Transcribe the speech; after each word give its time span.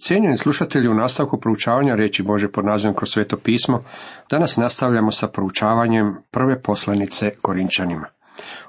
Cijenjeni 0.00 0.36
slušatelji, 0.36 0.88
u 0.88 0.94
nastavku 0.94 1.40
proučavanja 1.40 1.94
reći 1.94 2.22
Bože 2.22 2.48
pod 2.48 2.64
nazivom 2.64 2.96
kroz 2.96 3.10
sveto 3.10 3.36
pismo, 3.36 3.82
danas 4.30 4.56
nastavljamo 4.56 5.10
sa 5.10 5.28
proučavanjem 5.28 6.14
prve 6.30 6.62
poslanice 6.62 7.30
Korinčanima. 7.42 8.06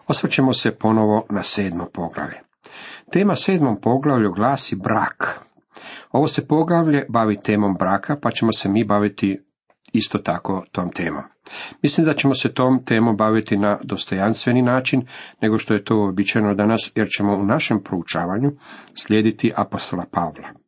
Osvrćemo 0.08 0.54
se 0.54 0.72
ponovo 0.72 1.26
na 1.30 1.44
sedmo 1.44 1.86
poglavlje. 1.94 2.40
Tema 3.12 3.36
sedmom 3.36 3.82
poglavlju 3.82 4.32
glasi 4.32 4.76
brak. 4.76 5.40
Ovo 6.12 6.28
se 6.28 6.48
poglavlje 6.48 7.06
bavi 7.10 7.38
temom 7.44 7.76
braka, 7.80 8.18
pa 8.22 8.32
ćemo 8.32 8.52
se 8.52 8.70
mi 8.70 8.84
baviti 8.84 9.40
isto 9.94 10.18
tako 10.18 10.64
tom 10.72 10.90
temom. 10.90 11.24
Mislim 11.82 12.06
da 12.06 12.14
ćemo 12.14 12.34
se 12.34 12.54
tom 12.54 12.86
temom 12.86 13.18
baviti 13.18 13.58
na 13.58 13.80
dostojanstveni 13.84 14.62
način, 14.62 15.08
nego 15.42 15.58
što 15.58 15.74
je 15.74 15.84
to 15.84 15.98
uobičajeno 15.98 16.54
danas, 16.54 16.92
jer 16.96 17.08
ćemo 17.18 17.34
u 17.34 17.46
našem 17.46 17.84
proučavanju 17.84 18.52
slijediti 18.94 19.54
apostola 19.56 20.06
Pavla. 20.12 20.61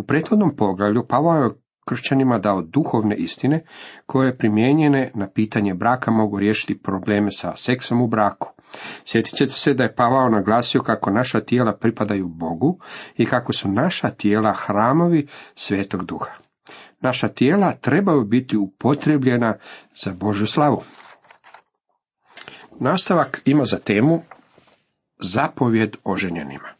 U 0.00 0.02
prethodnom 0.02 0.56
poglavlju 0.56 1.06
Pavao 1.08 1.42
je 1.42 1.50
kršćanima 1.88 2.38
dao 2.38 2.62
duhovne 2.62 3.16
istine 3.16 3.64
koje 4.06 4.38
primijenjene 4.38 5.10
na 5.14 5.28
pitanje 5.34 5.74
braka 5.74 6.10
mogu 6.10 6.38
riješiti 6.38 6.82
probleme 6.82 7.30
sa 7.30 7.56
seksom 7.56 8.02
u 8.02 8.06
braku. 8.06 8.48
Sjetit 9.04 9.34
ćete 9.34 9.52
se 9.52 9.74
da 9.74 9.82
je 9.82 9.94
Pavao 9.94 10.28
naglasio 10.28 10.82
kako 10.82 11.10
naša 11.10 11.40
tijela 11.40 11.76
pripadaju 11.76 12.28
Bogu 12.28 12.78
i 13.16 13.26
kako 13.26 13.52
su 13.52 13.68
naša 13.68 14.10
tijela 14.10 14.52
hramovi 14.52 15.28
svetog 15.54 16.04
duha. 16.04 16.32
Naša 17.00 17.28
tijela 17.28 17.72
trebaju 17.72 18.24
biti 18.24 18.56
upotrebljena 18.56 19.56
za 20.04 20.12
Božu 20.12 20.46
slavu. 20.46 20.82
Nastavak 22.78 23.42
ima 23.44 23.64
za 23.64 23.78
temu 23.78 24.20
zapovjed 25.18 25.96
oženjenima. 26.04 26.79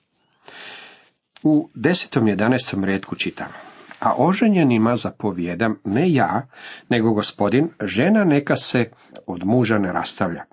U 1.43 1.69
desetom 1.75 2.29
jedanestom 2.29 2.85
redku 2.85 3.17
čitamo. 3.17 3.53
A 4.01 4.15
oženjenima 4.19 4.97
zapovjedam 4.97 5.77
ne 5.85 6.13
ja, 6.13 6.47
nego 6.89 7.13
gospodin, 7.13 7.69
žena 7.83 8.25
neka 8.25 8.57
se 8.57 8.91
od 9.27 9.45
muža 9.45 9.79
ne 9.79 9.93
rastavlja. 9.93 10.45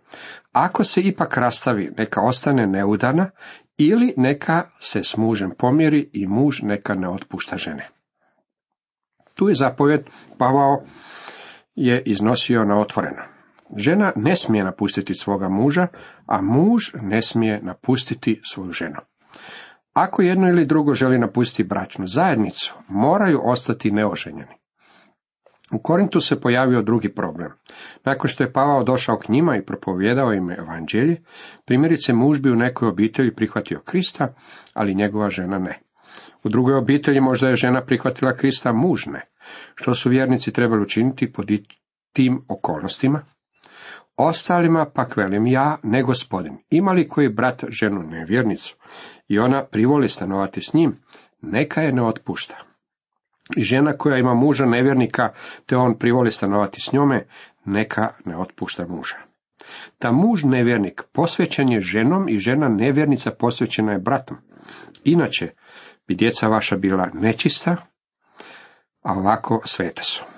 Ako 0.52 0.83
se 0.83 1.02
ipak 1.02 1.38
rastavi, 1.38 1.91
neka 1.97 2.21
ostane 2.21 2.67
neudana, 2.67 3.30
ili 3.77 4.13
neka 4.17 4.63
se 4.80 5.03
s 5.03 5.17
mužem 5.17 5.52
pomjeri 5.58 6.09
i 6.13 6.27
muž 6.27 6.61
neka 6.61 6.93
ne 6.93 7.09
otpušta 7.09 7.58
žene. 7.58 7.88
Tu 9.33 9.49
je 9.49 9.55
zapovjed 9.55 10.02
Pavao 10.38 10.83
je 11.75 12.03
iznosio 12.05 12.65
na 12.65 12.80
otvoreno. 12.80 13.21
Žena 13.77 14.11
ne 14.15 14.35
smije 14.35 14.63
napustiti 14.63 15.15
svoga 15.15 15.49
muža, 15.49 15.88
a 16.25 16.41
muž 16.41 16.83
ne 17.02 17.21
smije 17.21 17.61
napustiti 17.63 18.41
svoju 18.43 18.71
ženu. 18.71 18.99
Ako 19.97 20.21
jedno 20.21 20.49
ili 20.49 20.65
drugo 20.65 20.93
želi 20.93 21.19
napustiti 21.19 21.69
bračnu 21.69 22.07
zajednicu, 22.07 22.75
moraju 22.87 23.41
ostati 23.43 23.91
neoženjeni. 23.91 24.55
U 25.73 25.79
Korintu 25.79 26.19
se 26.19 26.41
pojavio 26.41 26.81
drugi 26.81 27.13
problem. 27.13 27.51
Nakon 28.05 28.29
što 28.29 28.43
je 28.43 28.51
Pavao 28.51 28.83
došao 28.83 29.17
k 29.17 29.29
njima 29.29 29.57
i 29.57 29.65
propovjedao 29.65 30.33
im 30.33 30.51
evanđelje, 30.51 31.21
primjerice 31.65 32.13
muž 32.13 32.39
bi 32.39 32.51
u 32.51 32.55
nekoj 32.55 32.87
obitelji 32.87 33.35
prihvatio 33.35 33.81
Krista, 33.85 34.33
ali 34.73 34.95
njegova 34.95 35.29
žena 35.29 35.57
ne. 35.57 35.79
U 36.43 36.49
drugoj 36.49 36.73
obitelji 36.75 37.21
možda 37.21 37.49
je 37.49 37.55
žena 37.55 37.81
prihvatila 37.85 38.35
Krista, 38.35 38.73
muž 38.73 39.05
ne. 39.05 39.21
Što 39.75 39.93
su 39.93 40.09
vjernici 40.09 40.53
trebali 40.53 40.81
učiniti 40.81 41.31
pod 41.31 41.51
tim 42.13 42.41
okolnostima? 42.47 43.21
Ostalima 44.17 44.85
pak 44.93 45.17
velim 45.17 45.47
ja, 45.47 45.77
ne 45.83 46.03
gospodin. 46.03 46.57
Ima 46.69 46.91
li 46.91 47.07
koji 47.07 47.29
brat 47.29 47.63
ženu 47.69 48.03
nevjernicu 48.03 48.75
i 49.27 49.39
ona 49.39 49.65
privoli 49.71 50.07
stanovati 50.07 50.61
s 50.61 50.73
njim, 50.73 50.97
neka 51.41 51.81
je 51.81 51.93
ne 51.93 52.03
otpušta. 52.07 52.55
I 53.55 53.63
žena 53.63 53.97
koja 53.97 54.17
ima 54.17 54.33
muža 54.33 54.65
nevjernika, 54.65 55.29
te 55.65 55.77
on 55.77 55.97
privoli 55.99 56.31
stanovati 56.31 56.81
s 56.81 56.93
njome, 56.93 57.27
neka 57.65 58.13
ne 58.25 58.37
otpušta 58.37 58.85
muža. 58.87 59.15
Ta 59.99 60.11
muž 60.11 60.43
nevjernik 60.43 61.03
posvećen 61.13 61.69
je 61.69 61.81
ženom 61.81 62.30
i 62.30 62.37
žena 62.37 62.69
nevjernica 62.69 63.31
posvećena 63.31 63.92
je 63.92 63.99
bratom. 63.99 64.37
Inače, 65.03 65.49
bi 66.08 66.15
djeca 66.15 66.47
vaša 66.47 66.77
bila 66.77 67.09
nečista, 67.13 67.75
a 69.02 69.13
ovako 69.13 69.61
sveta 69.65 70.03
su. 70.03 70.36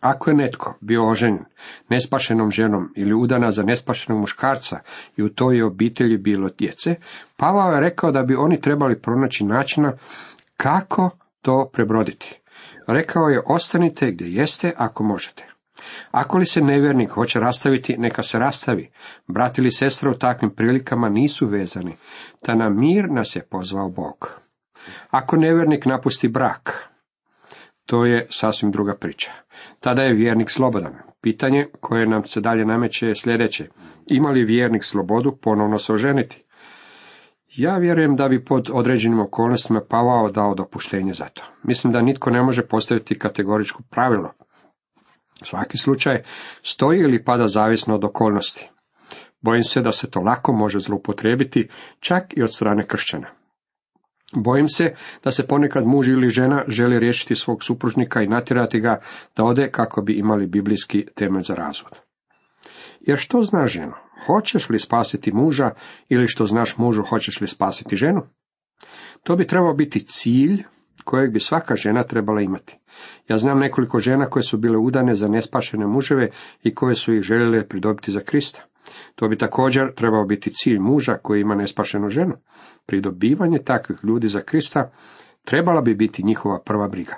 Ako 0.00 0.30
je 0.30 0.36
netko 0.36 0.74
bio 0.80 1.08
oženjen 1.08 1.44
nespašenom 1.90 2.50
ženom 2.50 2.92
ili 2.96 3.14
udana 3.14 3.50
za 3.50 3.62
nespašenog 3.62 4.20
muškarca 4.20 4.78
i 5.16 5.22
u 5.22 5.28
toj 5.28 5.62
obitelji 5.62 6.18
bilo 6.18 6.48
djece, 6.58 6.94
Pavao 7.36 7.72
je 7.72 7.80
rekao 7.80 8.12
da 8.12 8.22
bi 8.22 8.34
oni 8.34 8.60
trebali 8.60 9.00
pronaći 9.00 9.44
načina 9.44 9.92
kako 10.56 11.10
to 11.42 11.70
prebroditi. 11.72 12.40
Rekao 12.86 13.28
je 13.28 13.42
ostanite 13.46 14.10
gdje 14.12 14.26
jeste 14.26 14.72
ako 14.76 15.04
možete. 15.04 15.44
Ako 16.10 16.38
li 16.38 16.44
se 16.44 16.60
nevjernik 16.60 17.10
hoće 17.10 17.40
rastaviti, 17.40 17.96
neka 17.98 18.22
se 18.22 18.38
rastavi. 18.38 18.90
Brat 19.26 19.58
ili 19.58 19.70
sestra 19.70 20.10
u 20.10 20.14
takvim 20.14 20.50
prilikama 20.50 21.08
nisu 21.08 21.46
vezani, 21.46 21.96
ta 22.46 22.54
na 22.54 22.68
mir 22.68 23.10
nas 23.10 23.36
je 23.36 23.42
pozvao 23.50 23.88
Bog. 23.88 24.30
Ako 25.10 25.36
nevjernik 25.36 25.86
napusti 25.86 26.28
brak, 26.28 26.87
to 27.88 28.04
je 28.04 28.26
sasvim 28.30 28.70
druga 28.70 28.94
priča. 28.94 29.30
Tada 29.80 30.02
je 30.02 30.14
vjernik 30.14 30.50
slobodan. 30.50 30.92
Pitanje 31.20 31.66
koje 31.80 32.06
nam 32.06 32.24
se 32.24 32.40
dalje 32.40 32.64
nameće 32.64 33.06
je 33.06 33.16
sljedeće. 33.16 33.68
Ima 34.10 34.30
li 34.30 34.44
vjernik 34.44 34.84
slobodu 34.84 35.38
ponovno 35.42 35.78
se 35.78 35.92
oženiti? 35.92 36.44
Ja 37.56 37.78
vjerujem 37.78 38.16
da 38.16 38.28
bi 38.28 38.44
pod 38.44 38.70
određenim 38.72 39.20
okolnostima 39.20 39.80
Pavao 39.88 40.30
dao 40.30 40.54
dopuštenje 40.54 41.12
za 41.12 41.24
to. 41.24 41.42
Mislim 41.62 41.92
da 41.92 42.02
nitko 42.02 42.30
ne 42.30 42.42
može 42.42 42.66
postaviti 42.66 43.18
kategoričko 43.18 43.82
pravilo. 43.90 44.32
Svaki 45.42 45.76
slučaj 45.76 46.22
stoji 46.62 46.98
ili 46.98 47.24
pada 47.24 47.48
zavisno 47.48 47.94
od 47.94 48.04
okolnosti. 48.04 48.70
Bojim 49.40 49.62
se 49.62 49.80
da 49.80 49.92
se 49.92 50.10
to 50.10 50.20
lako 50.20 50.52
može 50.52 50.78
zloupotrijebiti 50.78 51.68
čak 52.00 52.24
i 52.36 52.42
od 52.42 52.54
strane 52.54 52.86
kršćana. 52.86 53.37
Bojim 54.34 54.68
se 54.68 54.94
da 55.24 55.30
se 55.30 55.46
ponekad 55.46 55.86
muž 55.86 56.08
ili 56.08 56.28
žena 56.28 56.64
želi 56.68 56.98
riješiti 56.98 57.34
svog 57.34 57.64
supružnika 57.64 58.22
i 58.22 58.28
natjerati 58.28 58.80
ga 58.80 59.00
da 59.36 59.44
ode 59.44 59.70
kako 59.70 60.02
bi 60.02 60.18
imali 60.18 60.46
biblijski 60.46 61.06
temelj 61.14 61.42
za 61.42 61.54
razvod. 61.54 62.00
Jer 63.00 63.18
što 63.18 63.42
zna 63.42 63.66
ženo? 63.66 63.94
Hoćeš 64.26 64.68
li 64.68 64.78
spasiti 64.78 65.32
muža 65.32 65.70
ili 66.08 66.26
što 66.26 66.46
znaš 66.46 66.78
mužu 66.78 67.02
hoćeš 67.02 67.40
li 67.40 67.46
spasiti 67.46 67.96
ženu? 67.96 68.20
To 69.22 69.36
bi 69.36 69.46
trebao 69.46 69.74
biti 69.74 70.06
cilj 70.06 70.64
kojeg 71.04 71.32
bi 71.32 71.40
svaka 71.40 71.74
žena 71.76 72.02
trebala 72.02 72.40
imati. 72.40 72.78
Ja 73.28 73.38
znam 73.38 73.58
nekoliko 73.58 73.98
žena 73.98 74.30
koje 74.30 74.42
su 74.42 74.58
bile 74.58 74.78
udane 74.78 75.14
za 75.14 75.28
nespašene 75.28 75.86
muževe 75.86 76.30
i 76.62 76.74
koje 76.74 76.94
su 76.94 77.14
ih 77.14 77.22
željele 77.22 77.68
pridobiti 77.68 78.12
za 78.12 78.20
Krista. 78.20 78.62
To 79.14 79.28
bi 79.28 79.38
također 79.38 79.94
trebao 79.94 80.24
biti 80.24 80.52
cilj 80.52 80.78
muža 80.78 81.14
koji 81.22 81.40
ima 81.40 81.54
nespašenu 81.54 82.08
ženu. 82.08 82.34
Pridobivanje 82.86 83.58
takvih 83.64 83.98
ljudi 84.02 84.28
za 84.28 84.40
Krista 84.40 84.90
trebala 85.44 85.80
bi 85.80 85.94
biti 85.94 86.24
njihova 86.24 86.60
prva 86.64 86.88
briga. 86.88 87.16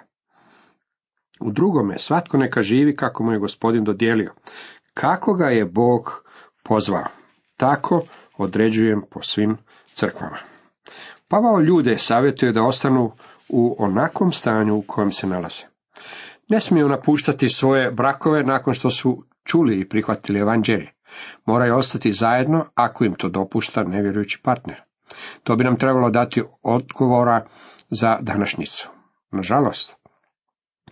U 1.41 1.51
drugome, 1.51 1.99
svatko 1.99 2.39
neka 2.39 2.63
živi 2.63 2.97
kako 2.97 3.25
mu 3.25 3.33
je 3.33 3.39
gospodin 3.39 3.85
dodijelio. 3.85 4.33
Kako 4.95 5.35
ga 5.35 5.47
je 5.47 5.65
Bog 5.65 6.25
pozvao, 6.65 7.05
tako 7.57 8.03
određujem 8.39 9.03
po 9.11 9.23
svim 9.23 9.57
crkvama. 9.95 10.39
Pavao 11.29 11.61
ljude 11.61 11.99
savjetuje 11.99 12.53
da 12.53 12.63
ostanu 12.63 13.13
u 13.49 13.77
onakvom 13.79 14.33
stanju 14.33 14.77
u 14.77 14.85
kojem 14.87 15.13
se 15.13 15.27
nalaze. 15.27 15.63
Ne 16.49 16.61
smiju 16.61 16.89
napuštati 16.89 17.49
svoje 17.49 17.91
brakove 17.91 18.43
nakon 18.43 18.75
što 18.75 18.91
su 18.91 19.25
čuli 19.45 19.81
i 19.81 19.89
prihvatili 19.89 20.41
evanđelje. 20.41 20.91
Moraju 21.47 21.77
ostati 21.77 22.13
zajedno 22.13 22.65
ako 22.75 23.05
im 23.05 23.15
to 23.15 23.29
dopušta 23.29 23.83
nevjerujući 23.85 24.41
partner. 24.43 24.81
To 25.45 25.57
bi 25.57 25.65
nam 25.65 25.77
trebalo 25.77 26.11
dati 26.11 26.43
odgovora 26.63 27.47
za 27.91 28.19
današnjicu. 28.21 28.89
Nažalost, 29.31 29.97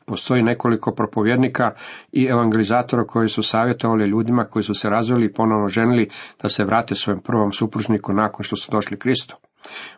postoji 0.07 0.43
nekoliko 0.43 0.95
propovjednika 0.95 1.71
i 2.13 2.25
evangelizatora 2.25 3.05
koji 3.05 3.29
su 3.29 3.43
savjetovali 3.43 4.09
ljudima 4.09 4.45
koji 4.45 4.63
su 4.63 4.75
se 4.75 4.91
razveli 4.91 5.27
i 5.27 5.33
ponovno 5.33 5.69
ženili 5.69 6.11
da 6.43 6.49
se 6.49 6.65
vrate 6.65 6.95
svojem 6.95 7.21
prvom 7.21 7.53
supružniku 7.53 8.13
nakon 8.13 8.43
što 8.45 8.57
su 8.57 8.73
došli 8.73 8.99
Kristu. 8.99 9.37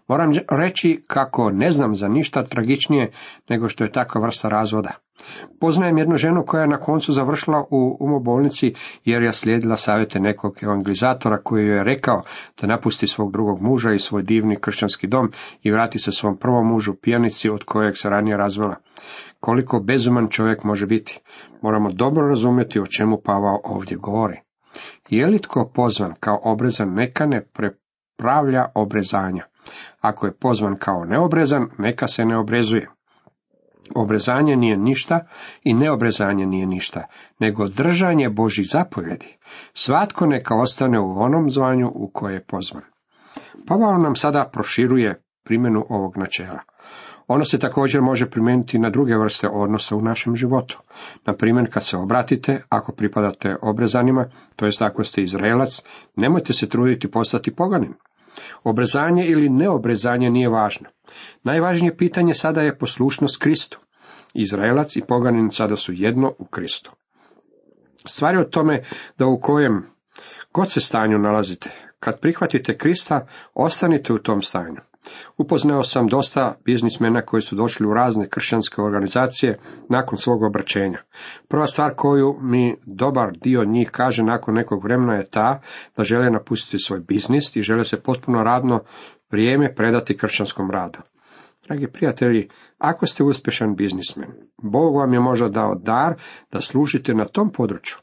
Moram 0.08 0.32
reći 0.50 1.04
kako 1.06 1.50
ne 1.50 1.70
znam 1.70 1.94
za 1.94 2.08
ništa 2.08 2.44
tragičnije 2.44 3.12
nego 3.48 3.68
što 3.68 3.84
je 3.84 3.92
takva 3.92 4.20
vrsta 4.20 4.48
razvoda. 4.48 4.90
Poznajem 5.60 5.98
jednu 5.98 6.16
ženu 6.16 6.44
koja 6.46 6.60
je 6.60 6.68
na 6.68 6.80
koncu 6.80 7.12
završila 7.12 7.64
u 7.70 7.96
umobolnici 8.00 8.74
jer 9.04 9.22
je 9.22 9.32
slijedila 9.32 9.76
savjete 9.76 10.20
nekog 10.20 10.58
evangelizatora 10.62 11.36
koji 11.36 11.66
joj 11.66 11.76
je 11.76 11.84
rekao 11.84 12.22
da 12.60 12.66
napusti 12.66 13.06
svog 13.06 13.32
drugog 13.32 13.62
muža 13.62 13.92
i 13.92 13.98
svoj 13.98 14.22
divni 14.22 14.56
kršćanski 14.56 15.06
dom 15.06 15.32
i 15.62 15.70
vrati 15.70 15.98
se 15.98 16.12
svom 16.12 16.36
prvom 16.36 16.66
mužu 16.66 16.94
pijanici 17.02 17.50
od 17.50 17.64
kojeg 17.64 17.96
se 17.96 18.10
ranije 18.10 18.36
razvela. 18.36 18.76
Koliko 19.40 19.80
bezuman 19.80 20.28
čovjek 20.28 20.64
može 20.64 20.86
biti. 20.86 21.20
Moramo 21.62 21.92
dobro 21.92 22.28
razumjeti 22.28 22.80
o 22.80 22.86
čemu 22.86 23.20
Pavao 23.24 23.60
ovdje 23.64 23.96
govori. 23.96 24.40
Je 25.08 25.26
li 25.26 25.38
tko 25.38 25.70
pozvan 25.74 26.14
kao 26.20 26.40
obrezan 26.42 26.94
neka 26.94 27.26
ne 27.26 27.46
prepravlja 27.52 28.66
obrezanja. 28.74 29.44
Ako 30.00 30.26
je 30.26 30.36
pozvan 30.36 30.76
kao 30.78 31.04
neobrezan, 31.04 31.66
neka 31.78 32.06
se 32.06 32.24
ne 32.24 32.38
obrezuje. 32.38 32.88
Obrezanje 33.94 34.56
nije 34.56 34.76
ništa 34.76 35.20
i 35.64 35.74
neobrezanje 35.74 36.46
nije 36.46 36.66
ništa, 36.66 37.06
nego 37.38 37.68
držanje 37.68 38.28
Božih 38.28 38.66
zapovjedi. 38.70 39.36
Svatko 39.74 40.26
neka 40.26 40.54
ostane 40.54 41.00
u 41.00 41.20
onom 41.20 41.50
zvanju 41.50 41.90
u 41.94 42.10
koje 42.14 42.34
je 42.34 42.44
pozvan. 42.44 42.82
Pavao 43.66 43.98
nam 43.98 44.16
sada 44.16 44.50
proširuje 44.52 45.22
primjenu 45.44 45.86
ovog 45.88 46.16
načela. 46.16 46.58
Ono 47.28 47.44
se 47.44 47.58
također 47.58 48.00
može 48.00 48.30
primijeniti 48.30 48.78
na 48.78 48.90
druge 48.90 49.16
vrste 49.16 49.48
odnosa 49.48 49.96
u 49.96 50.02
našem 50.02 50.36
životu. 50.36 50.78
Na 51.26 51.34
primjer, 51.34 51.72
kad 51.72 51.84
se 51.84 51.96
obratite, 51.96 52.62
ako 52.68 52.92
pripadate 52.92 53.56
obrezanima, 53.62 54.24
to 54.56 54.64
jest 54.64 54.82
ako 54.82 55.04
ste 55.04 55.22
Izraelac, 55.22 55.82
nemojte 56.16 56.52
se 56.52 56.68
truditi 56.68 57.10
postati 57.10 57.54
poganin. 57.54 57.94
Obrezanje 58.64 59.24
ili 59.26 59.48
neobrezanje 59.48 60.30
nije 60.30 60.48
važno. 60.48 60.88
Najvažnije 61.42 61.96
pitanje 61.96 62.34
sada 62.34 62.60
je 62.60 62.78
poslušnost 62.78 63.42
Kristu. 63.42 63.78
Izraelac 64.34 64.96
i 64.96 65.02
poganin 65.08 65.50
sada 65.50 65.76
su 65.76 65.92
jedno 65.92 66.32
u 66.38 66.44
Kristu. 66.44 66.92
Stvar 68.06 68.34
je 68.34 68.40
o 68.40 68.44
tome 68.44 68.82
da 69.18 69.26
u 69.26 69.40
kojem 69.40 69.86
god 70.52 70.70
se 70.70 70.80
stanju 70.80 71.18
nalazite, 71.18 71.70
kad 72.00 72.20
prihvatite 72.20 72.78
Krista, 72.78 73.26
ostanite 73.54 74.12
u 74.12 74.18
tom 74.18 74.42
stanju. 74.42 74.80
Upoznao 75.38 75.82
sam 75.82 76.06
dosta 76.06 76.54
biznismena 76.64 77.22
koji 77.22 77.42
su 77.42 77.56
došli 77.56 77.86
u 77.86 77.94
razne 77.94 78.28
kršćanske 78.28 78.82
organizacije 78.82 79.58
nakon 79.88 80.18
svog 80.18 80.42
obraćenja. 80.42 80.98
Prva 81.48 81.66
stvar 81.66 81.94
koju 81.96 82.36
mi 82.40 82.76
dobar 82.86 83.30
dio 83.32 83.64
njih 83.64 83.90
kaže 83.92 84.22
nakon 84.22 84.54
nekog 84.54 84.84
vremena 84.84 85.14
je 85.14 85.30
ta 85.30 85.60
da 85.96 86.02
žele 86.02 86.30
napustiti 86.30 86.78
svoj 86.78 87.00
biznis 87.00 87.56
i 87.56 87.62
žele 87.62 87.84
se 87.84 88.02
potpuno 88.02 88.42
radno 88.42 88.80
vrijeme 89.30 89.74
predati 89.74 90.16
kršćanskom 90.16 90.70
radu. 90.70 90.98
Dragi 91.66 91.86
prijatelji, 91.92 92.48
ako 92.78 93.06
ste 93.06 93.24
uspješan 93.24 93.76
biznismen, 93.76 94.28
Bog 94.62 94.96
vam 94.96 95.12
je 95.12 95.20
možda 95.20 95.48
dao 95.48 95.74
dar 95.74 96.14
da 96.52 96.60
služite 96.60 97.14
na 97.14 97.24
tom 97.24 97.52
području. 97.52 97.96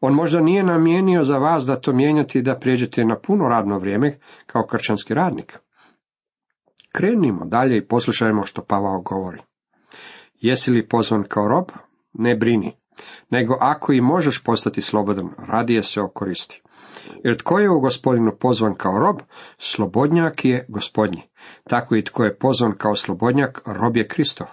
On 0.00 0.14
možda 0.14 0.40
nije 0.40 0.62
namijenio 0.62 1.24
za 1.24 1.38
vas 1.38 1.64
da 1.64 1.80
to 1.80 1.92
mijenjate 1.92 2.38
i 2.38 2.42
da 2.42 2.58
prijeđete 2.58 3.04
na 3.04 3.18
puno 3.18 3.48
radno 3.48 3.78
vrijeme 3.78 4.18
kao 4.46 4.66
kršćanski 4.66 5.14
radnik. 5.14 5.58
Krenimo 6.92 7.44
dalje 7.44 7.76
i 7.78 7.86
poslušajmo 7.86 8.44
što 8.44 8.64
Pavao 8.64 9.00
govori. 9.00 9.42
Jesi 10.34 10.70
li 10.70 10.88
pozvan 10.88 11.24
kao 11.28 11.48
rob? 11.48 11.64
Ne 12.12 12.36
brini. 12.36 12.76
Nego 13.30 13.56
ako 13.60 13.92
i 13.92 14.00
možeš 14.00 14.44
postati 14.44 14.82
slobodan, 14.82 15.28
radije 15.38 15.82
se 15.82 16.00
okoristi. 16.00 16.62
Jer 17.24 17.36
tko 17.36 17.58
je 17.58 17.70
u 17.70 17.80
gospodinu 17.80 18.32
pozvan 18.40 18.74
kao 18.74 18.98
rob, 18.98 19.16
slobodnjak 19.58 20.44
je 20.44 20.66
gospodnji. 20.68 21.22
Tako 21.64 21.96
i 21.96 22.04
tko 22.04 22.24
je 22.24 22.38
pozvan 22.38 22.72
kao 22.78 22.94
slobodnjak, 22.94 23.62
rob 23.66 23.96
je 23.96 24.08
Kristov. 24.08 24.46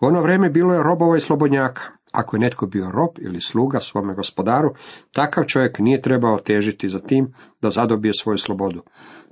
U 0.00 0.06
ono 0.06 0.22
vrijeme 0.22 0.50
bilo 0.50 0.74
je 0.74 0.82
robova 0.82 1.16
i 1.16 1.20
slobodnjaka. 1.20 1.82
Ako 2.12 2.36
je 2.36 2.40
netko 2.40 2.66
bio 2.66 2.90
rob 2.90 3.10
ili 3.20 3.40
sluga 3.40 3.80
svome 3.80 4.14
gospodaru, 4.14 4.74
takav 5.12 5.44
čovjek 5.44 5.78
nije 5.78 6.02
trebao 6.02 6.38
težiti 6.38 6.88
za 6.88 6.98
tim 6.98 7.32
da 7.62 7.70
zadobije 7.70 8.12
svoju 8.12 8.38
slobodu, 8.38 8.82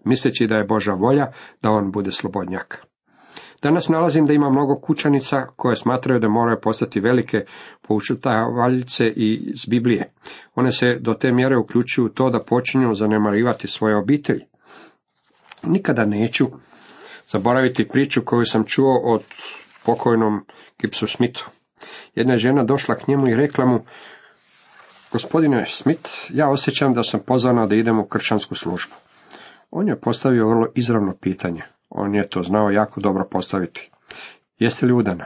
misleći 0.04 0.46
da 0.46 0.54
je 0.54 0.64
Boža 0.64 0.92
volja 0.92 1.26
da 1.62 1.70
on 1.70 1.92
bude 1.92 2.10
slobodnjak. 2.10 2.86
Danas 3.62 3.88
nalazim 3.88 4.26
da 4.26 4.32
ima 4.32 4.50
mnogo 4.50 4.80
kućanica 4.80 5.46
koje 5.56 5.76
smatraju 5.76 6.20
da 6.20 6.28
moraju 6.28 6.60
postati 6.62 7.00
velike 7.00 7.44
poučutavaljice 7.88 9.04
i 9.04 9.50
iz 9.54 9.66
Biblije. 9.66 10.12
One 10.54 10.72
se 10.72 10.98
do 11.00 11.14
te 11.14 11.32
mjere 11.32 11.56
uključuju 11.56 12.06
u 12.06 12.08
to 12.08 12.30
da 12.30 12.44
počinju 12.44 12.94
zanemarivati 12.94 13.68
svoje 13.68 13.96
obitelji. 13.96 14.44
Nikada 15.62 16.04
neću 16.04 16.46
zaboraviti 17.28 17.88
priču 17.88 18.22
koju 18.24 18.44
sam 18.44 18.64
čuo 18.64 19.00
od 19.04 19.22
pokojnom 19.86 20.44
Gipsu 20.78 21.06
Smithu. 21.06 21.50
Jedna 22.14 22.32
je 22.32 22.38
žena 22.38 22.64
došla 22.64 22.94
k 22.94 23.08
njemu 23.08 23.28
i 23.28 23.34
rekla 23.34 23.66
mu, 23.66 23.84
gospodine 25.12 25.66
Smith, 25.66 26.10
ja 26.28 26.50
osjećam 26.50 26.94
da 26.94 27.02
sam 27.02 27.20
pozvana 27.26 27.66
da 27.66 27.74
idem 27.74 27.98
u 27.98 28.06
kršćansku 28.06 28.54
službu. 28.54 28.94
On 29.70 29.88
je 29.88 30.00
postavio 30.00 30.48
vrlo 30.48 30.66
izravno 30.74 31.14
pitanje. 31.20 31.62
On 31.90 32.14
je 32.14 32.28
to 32.28 32.42
znao 32.42 32.70
jako 32.70 33.00
dobro 33.00 33.24
postaviti. 33.30 33.90
Jeste 34.58 34.86
li 34.86 34.92
udana? 34.92 35.24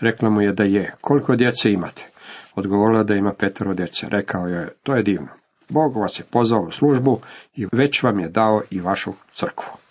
Rekla 0.00 0.30
mu 0.30 0.40
je 0.40 0.52
da 0.52 0.64
je. 0.64 0.94
Koliko 1.00 1.36
djece 1.36 1.72
imate? 1.72 2.10
Odgovorila 2.54 3.02
da 3.02 3.14
ima 3.14 3.32
petero 3.38 3.74
djece. 3.74 4.06
Rekao 4.10 4.46
je, 4.46 4.68
to 4.82 4.94
je 4.94 5.02
divno. 5.02 5.28
Bog 5.68 5.96
vas 5.96 6.20
je 6.20 6.24
pozvao 6.30 6.62
u 6.62 6.70
službu 6.70 7.20
i 7.54 7.66
već 7.72 8.02
vam 8.02 8.20
je 8.20 8.28
dao 8.28 8.62
i 8.70 8.80
vašu 8.80 9.12
crkvu. 9.32 9.83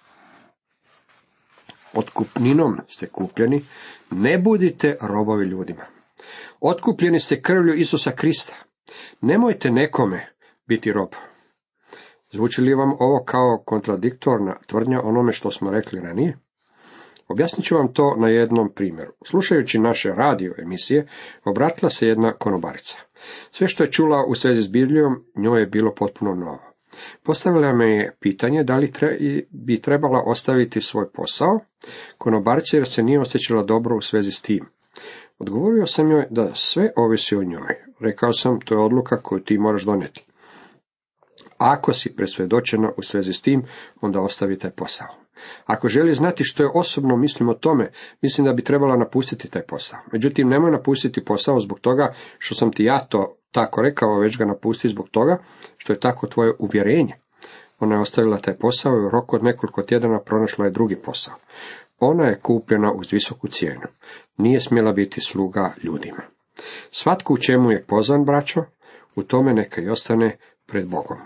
Otkupninom 1.93 2.77
ste 2.87 3.07
kupljeni, 3.07 3.61
ne 4.11 4.37
budite 4.37 4.97
robovi 5.01 5.45
ljudima. 5.45 5.85
Otkupljeni 6.61 7.19
ste 7.19 7.41
krvlju 7.41 7.73
Isusa 7.73 8.11
Krista. 8.11 8.55
Nemojte 9.21 9.71
nekome 9.71 10.27
biti 10.67 10.91
rob. 10.91 11.09
Zvuči 12.33 12.61
li 12.61 12.73
vam 12.73 12.93
ovo 12.99 13.23
kao 13.25 13.63
kontradiktorna 13.65 14.55
tvrdnja 14.67 15.01
onome 15.03 15.31
što 15.31 15.51
smo 15.51 15.71
rekli 15.71 15.99
ranije? 15.99 16.37
Objasnit 17.27 17.65
ću 17.65 17.75
vam 17.75 17.93
to 17.93 18.15
na 18.17 18.27
jednom 18.29 18.73
primjeru. 18.75 19.11
Slušajući 19.25 19.79
naše 19.79 20.09
radio 20.09 20.53
emisije, 20.57 21.07
obratila 21.45 21.89
se 21.89 22.07
jedna 22.07 22.33
konobarica. 22.33 22.97
Sve 23.51 23.67
što 23.67 23.83
je 23.83 23.91
čula 23.91 24.25
u 24.27 24.35
svezi 24.35 24.61
s 24.61 24.71
Biblijom, 24.71 25.25
njoj 25.35 25.59
je 25.59 25.67
bilo 25.67 25.93
potpuno 25.95 26.35
novo. 26.35 26.72
Postavila 27.23 27.73
me 27.73 27.85
je 27.85 28.15
pitanje 28.19 28.63
da 28.63 28.77
li 28.77 28.91
bi 29.49 29.81
trebala 29.81 30.23
ostaviti 30.25 30.81
svoj 30.81 31.11
posao, 31.11 31.59
konobarica 32.17 32.77
jer 32.77 32.87
se 32.87 33.03
nije 33.03 33.19
osjećala 33.19 33.63
dobro 33.63 33.97
u 33.97 34.01
svezi 34.01 34.31
s 34.31 34.41
tim. 34.41 34.65
Odgovorio 35.39 35.85
sam 35.85 36.11
joj 36.11 36.27
da 36.29 36.51
sve 36.53 36.91
ovisi 36.95 37.35
o 37.35 37.43
njoj. 37.43 37.75
Rekao 37.99 38.33
sam, 38.33 38.59
to 38.59 38.75
je 38.75 38.85
odluka 38.85 39.21
koju 39.21 39.39
ti 39.39 39.57
moraš 39.57 39.83
donijeti. 39.83 40.25
Ako 41.57 41.93
si 41.93 42.15
presvjedočena 42.15 42.91
u 42.97 43.01
svezi 43.01 43.33
s 43.33 43.41
tim, 43.41 43.63
onda 44.01 44.21
ostavi 44.21 44.57
taj 44.57 44.71
posao. 44.71 45.22
Ako 45.65 45.87
želi 45.87 46.13
znati 46.13 46.43
što 46.43 46.63
je 46.63 46.69
osobno 46.73 47.17
mislim 47.17 47.49
o 47.49 47.53
tome, 47.53 47.91
mislim 48.21 48.45
da 48.47 48.53
bi 48.53 48.63
trebala 48.63 48.97
napustiti 48.97 49.51
taj 49.51 49.61
posao. 49.61 49.99
Međutim, 50.11 50.49
nemoj 50.49 50.71
napustiti 50.71 51.25
posao 51.25 51.59
zbog 51.59 51.79
toga 51.79 52.13
što 52.37 52.55
sam 52.55 52.71
ti 52.71 52.83
ja 52.83 53.05
to 53.09 53.35
tako 53.51 53.81
rekao, 53.81 54.19
već 54.19 54.37
ga 54.37 54.45
napusti 54.45 54.89
zbog 54.89 55.09
toga 55.09 55.37
što 55.77 55.93
je 55.93 55.99
tako 55.99 56.27
tvoje 56.27 56.53
uvjerenje. 56.59 57.13
Ona 57.79 57.95
je 57.95 58.01
ostavila 58.01 58.37
taj 58.37 58.57
posao 58.57 58.93
i 58.93 59.05
u 59.05 59.09
roku 59.09 59.35
od 59.35 59.43
nekoliko 59.43 59.83
tjedana 59.83 60.19
pronašla 60.19 60.65
je 60.65 60.71
drugi 60.71 60.95
posao. 60.95 61.33
Ona 61.99 62.23
je 62.23 62.39
kupljena 62.39 62.91
uz 62.93 63.11
visoku 63.11 63.47
cijenu. 63.47 63.87
Nije 64.37 64.59
smjela 64.59 64.91
biti 64.91 65.21
sluga 65.21 65.73
ljudima. 65.83 66.23
Svatko 66.91 67.33
u 67.33 67.37
čemu 67.37 67.71
je 67.71 67.85
pozvan, 67.87 68.25
braćo, 68.25 68.63
u 69.15 69.23
tome 69.23 69.53
neka 69.53 69.81
i 69.81 69.89
ostane 69.89 70.37
pred 70.65 70.87
Bogom. 70.87 71.17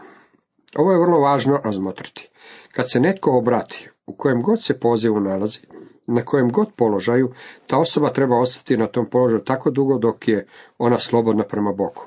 Ovo 0.78 0.92
je 0.92 1.00
vrlo 1.00 1.20
važno 1.20 1.62
razmotriti. 1.64 2.30
Kad 2.72 2.92
se 2.92 3.00
netko 3.00 3.38
obrati, 3.38 3.90
u 4.08 4.14
kojem 4.14 4.42
god 4.42 4.64
se 4.64 4.80
pozivu 4.80 5.20
nalazi, 5.20 5.60
na 6.08 6.26
kojem 6.26 6.52
god 6.52 6.68
položaju, 6.76 7.32
ta 7.68 7.78
osoba 7.78 8.14
treba 8.14 8.40
ostati 8.40 8.78
na 8.78 8.88
tom 8.88 9.06
položaju 9.10 9.44
tako 9.44 9.70
dugo 9.72 9.98
dok 9.98 10.28
je 10.28 10.48
ona 10.78 10.98
slobodna 10.98 11.44
prema 11.44 11.72
Bogu. 11.72 12.02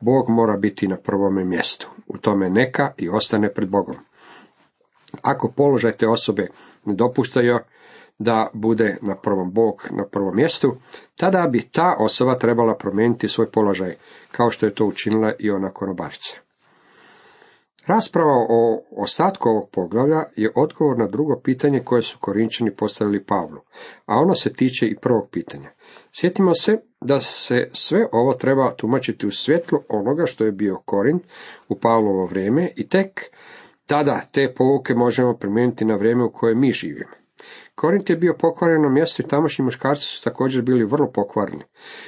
Bog 0.00 0.28
mora 0.28 0.56
biti 0.56 0.88
na 0.88 0.96
prvome 0.96 1.44
mjestu. 1.44 1.88
U 2.06 2.18
tome 2.18 2.50
neka 2.50 2.92
i 2.96 3.08
ostane 3.08 3.52
pred 3.52 3.68
Bogom. 3.68 3.94
Ako 5.22 5.52
položaj 5.56 5.92
te 5.92 6.08
osobe 6.08 6.48
ne 6.84 6.94
dopuštaju 6.94 7.58
da 8.18 8.50
bude 8.52 8.98
na 9.02 9.14
prvom 9.14 9.52
Bog 9.52 9.88
na 9.90 10.04
prvom 10.04 10.36
mjestu, 10.36 10.76
tada 11.16 11.48
bi 11.52 11.68
ta 11.72 11.96
osoba 11.98 12.38
trebala 12.38 12.74
promijeniti 12.74 13.28
svoj 13.28 13.50
položaj, 13.50 13.96
kao 14.32 14.50
što 14.50 14.66
je 14.66 14.74
to 14.74 14.86
učinila 14.86 15.32
i 15.38 15.50
ona 15.50 15.70
konobarica. 15.70 16.47
Rasprava 17.88 18.46
o 18.48 18.82
ostatku 18.96 19.48
ovog 19.48 19.68
poglavlja 19.72 20.22
je 20.36 20.52
odgovor 20.54 20.98
na 20.98 21.06
drugo 21.06 21.40
pitanje 21.44 21.80
koje 21.84 22.02
su 22.02 22.18
Korinčani 22.20 22.74
postavili 22.76 23.24
Pavlu, 23.24 23.60
a 24.06 24.14
ono 24.14 24.34
se 24.34 24.52
tiče 24.52 24.86
i 24.86 24.96
prvog 25.02 25.28
pitanja. 25.32 25.70
Sjetimo 26.12 26.54
se 26.54 26.76
da 27.00 27.20
se 27.20 27.70
sve 27.72 28.06
ovo 28.12 28.34
treba 28.34 28.74
tumačiti 28.76 29.26
u 29.26 29.30
svjetlu 29.30 29.78
onoga 29.88 30.26
što 30.26 30.44
je 30.44 30.52
bio 30.52 30.78
Korint 30.84 31.22
u 31.68 31.78
Pavlovo 31.80 32.26
vrijeme 32.26 32.70
i 32.76 32.88
tek 32.88 33.20
tada 33.86 34.20
te 34.32 34.54
pouke 34.56 34.94
možemo 34.94 35.34
primijeniti 35.34 35.84
na 35.84 35.96
vrijeme 35.96 36.24
u 36.24 36.32
koje 36.32 36.54
mi 36.54 36.72
živimo. 36.72 37.12
Korint 37.74 38.10
je 38.10 38.16
bio 38.16 38.34
pokvareno 38.38 38.88
mjesto 38.88 39.22
i 39.22 39.26
tamošnji 39.26 39.64
muškarci 39.64 40.04
su 40.06 40.24
također 40.24 40.62
bili 40.62 40.84
vrlo 40.84 41.10
pokvareni. 41.14 41.64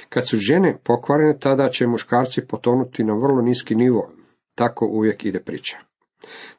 Kad 0.09 0.27
su 0.27 0.37
žene 0.37 0.77
pokvarene, 0.83 1.39
tada 1.39 1.69
će 1.69 1.87
muškarci 1.87 2.47
potonuti 2.47 3.03
na 3.03 3.13
vrlo 3.13 3.41
niski 3.41 3.75
nivo. 3.75 4.09
Tako 4.55 4.85
uvijek 4.85 5.25
ide 5.25 5.39
priča. 5.39 5.77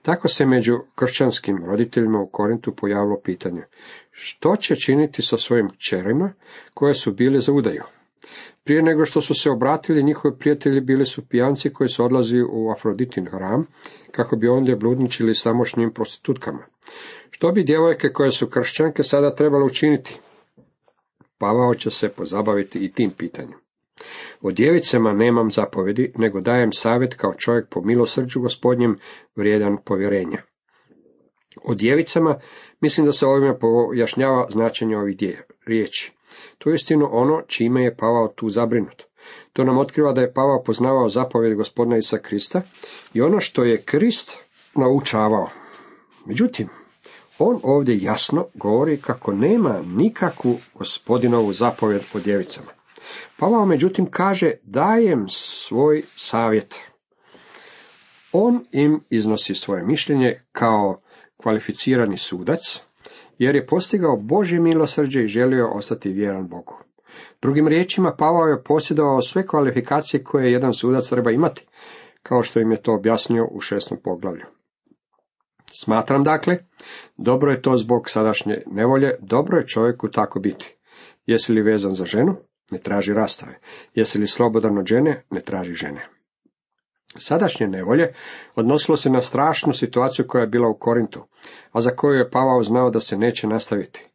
Tako 0.02 0.28
se 0.28 0.46
među 0.46 0.78
kršćanskim 0.94 1.64
roditeljima 1.64 2.20
u 2.20 2.26
Korintu 2.26 2.75
pojavilo 2.76 3.20
pitanje, 3.25 3.62
što 4.11 4.56
će 4.56 4.76
činiti 4.76 5.22
sa 5.22 5.37
svojim 5.37 5.70
kćerima 5.70 6.32
koje 6.75 6.94
su 6.94 7.12
bile 7.12 7.38
za 7.40 7.52
udaju? 7.52 7.82
Prije 8.64 8.82
nego 8.82 9.04
što 9.04 9.20
su 9.20 9.34
se 9.34 9.50
obratili, 9.50 10.02
njihovi 10.02 10.38
prijatelji 10.38 10.80
bili 10.80 11.04
su 11.04 11.28
pijanci 11.28 11.72
koji 11.72 11.88
su 11.88 12.04
odlazi 12.04 12.40
u 12.52 12.70
Afroditin 12.70 13.26
hram, 13.26 13.66
kako 14.11 14.37
bi 14.37 14.49
ondje 14.49 14.76
bludničili 14.76 15.34
samošnjim 15.34 15.92
prostitutkama. 15.92 16.66
Što 17.30 17.52
bi 17.52 17.64
djevojke 17.64 18.08
koje 18.08 18.30
su 18.30 18.46
kršćanke 18.46 19.02
sada 19.02 19.34
trebalo 19.34 19.66
učiniti? 19.66 20.20
Pavao 21.38 21.75
će 21.75 21.90
se 21.90 22.08
pozabaviti 22.08 22.78
i 22.78 22.92
tim 22.92 23.11
pitanjem. 23.11 23.62
O 24.40 24.50
djevicama 24.50 25.12
nemam 25.12 25.50
zapovedi, 25.50 26.12
nego 26.16 26.40
dajem 26.40 26.73
savjet 26.73 27.14
kao 27.14 27.35
čovjek 27.35 27.68
po 27.71 27.80
milosrđu 27.80 28.40
gospodnjem 28.40 28.99
vrijedan 29.37 29.76
povjerenja. 29.85 30.42
O 31.64 31.75
djevicama 31.75 32.40
mislim 32.80 33.06
da 33.06 33.12
se 33.12 33.26
ovime 33.26 33.59
pojašnjava 33.59 34.47
značenje 34.50 34.97
ovih 34.97 35.16
riječi. 35.66 36.12
To 36.59 36.71
je 36.71 36.75
istinu 36.75 37.09
ono 37.11 37.42
čime 37.47 37.85
je 37.85 37.97
Pavao 37.97 38.28
tu 38.28 38.49
zabrinut. 38.49 39.02
To 39.52 39.64
nam 39.64 39.78
otkriva 39.78 40.12
da 40.12 40.21
je 40.21 40.32
Pavao 40.32 40.62
poznavao 40.62 41.09
zapovjed 41.09 41.56
gospodina 41.56 41.97
Isa 41.97 42.18
Krista 42.18 42.62
i 43.14 43.21
ono 43.21 43.40
što 43.40 43.64
je 43.64 43.82
Krist 43.82 44.38
naučavao. 44.75 45.49
Međutim, 46.26 46.68
on 47.38 47.61
ovdje 47.62 47.99
jasno 48.02 48.47
govori 48.54 48.97
kako 48.97 49.32
nema 49.32 49.82
nikakvu 49.97 50.56
gospodinovu 50.75 51.52
zapovjed 51.52 52.02
o 52.14 52.21
djevicama. 52.21 52.82
Pavao 53.38 53.66
međutim 53.66 54.06
kaže 54.11 54.52
dajem 54.62 55.28
svoj 55.28 56.02
savjet. 56.16 56.80
On 58.32 58.64
im 58.73 59.00
iznosi 59.11 59.54
svoje 59.54 59.82
mišljenje 59.82 60.40
kao 60.52 61.00
kvalificirani 61.37 62.16
sudac, 62.16 62.82
jer 63.38 63.54
je 63.54 63.66
postigao 63.66 64.16
Božje 64.16 64.61
milosrđe 64.61 65.25
i 65.25 65.28
želio 65.28 65.71
ostati 65.75 66.12
vjeran 66.12 66.49
Bogu. 66.49 66.78
Drugim 67.42 67.68
riječima, 67.68 68.14
Pavao 68.18 68.47
je 68.47 68.62
posjedovao 68.62 69.23
sve 69.23 69.47
kvalifikacije 69.47 70.25
koje 70.25 70.52
jedan 70.52 70.73
sudac 70.73 71.09
treba 71.09 71.30
imati, 71.30 71.66
kao 72.23 72.42
što 72.42 72.61
im 72.61 72.73
je 72.73 72.82
to 72.82 72.94
objasnio 72.94 73.49
u 73.50 73.61
šestom 73.61 73.99
poglavlju. 74.04 74.44
Smatram 75.75 76.25
dakle, 76.25 76.59
dobro 77.16 77.50
je 77.50 77.62
to 77.62 77.76
zbog 77.76 78.11
sadašnje 78.11 78.62
nevolje, 78.66 79.18
dobro 79.21 79.59
je 79.59 79.66
čovjeku 79.66 80.09
tako 80.09 80.40
biti. 80.40 80.76
Jesi 81.26 81.52
li 81.52 81.62
vezan 81.62 81.94
za 81.94 82.04
ženu, 82.04 82.37
ne 82.73 82.79
traži 82.79 83.14
rastave. 83.14 83.59
Jesi 83.95 84.19
li 84.19 84.26
slobodan 84.26 84.79
od 84.79 84.87
žene, 84.87 85.23
ne 85.31 85.41
traži 85.41 85.73
žene. 85.73 86.09
Sadašnje 87.17 87.67
nevolje 87.67 88.12
odnosilo 88.55 88.97
se 88.97 89.11
na 89.11 89.21
strašnu 89.21 89.73
situaciju 89.73 90.25
koja 90.29 90.41
je 90.41 90.47
bila 90.47 90.69
u 90.69 90.79
Korintu, 90.79 91.25
a 91.73 91.81
za 91.81 91.91
koju 91.91 92.14
je 92.14 92.31
Pavao 92.31 92.62
znao 92.62 92.91
da 92.91 93.00
se 93.00 93.17
neće 93.17 93.47
nastaviti. 93.47 94.09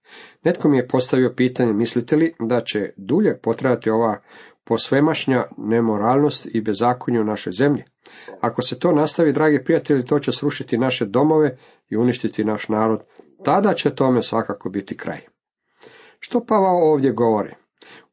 Netko 0.44 0.70
mi 0.70 0.78
je 0.78 0.88
postavio 0.88 1.34
pitanje, 1.38 1.74
mislite 1.74 2.16
li 2.16 2.34
da 2.40 2.62
će 2.62 2.94
dulje 2.98 3.40
potrajati 3.44 3.90
ova 3.90 4.22
posvemašnja 4.64 5.44
nemoralnost 5.58 6.48
i 6.52 6.62
bezakonje 6.62 7.20
u 7.22 7.24
našoj 7.24 7.54
zemlji? 7.54 7.84
Ako 8.42 8.62
se 8.62 8.80
to 8.80 8.92
nastavi, 8.92 9.34
dragi 9.34 9.64
prijatelji, 9.64 10.06
to 10.06 10.20
će 10.20 10.32
srušiti 10.32 10.78
naše 10.78 11.06
domove 11.06 11.58
i 11.90 11.98
uništiti 11.98 12.44
naš 12.44 12.70
narod. 12.70 13.04
Tada 13.46 13.74
će 13.74 13.96
tome 13.96 14.22
svakako 14.22 14.70
biti 14.70 14.98
kraj. 14.98 15.22
Što 16.20 16.46
Pavao 16.46 16.92
ovdje 16.92 17.12
govori? 17.12 17.56